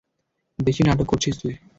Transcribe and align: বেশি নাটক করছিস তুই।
বেশি 0.59 0.81
নাটক 0.83 1.05
করছিস 1.05 1.33
তুই। 1.41 1.53